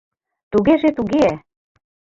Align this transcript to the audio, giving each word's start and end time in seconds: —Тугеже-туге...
—Тугеже-туге... 0.51 1.27